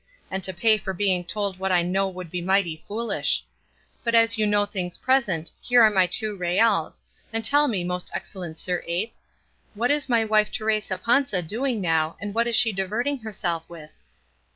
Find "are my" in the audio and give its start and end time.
5.83-6.07